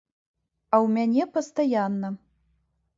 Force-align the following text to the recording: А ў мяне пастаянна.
А 0.73 0.79
ў 0.83 0.87
мяне 0.95 1.23
пастаянна. 1.37 2.15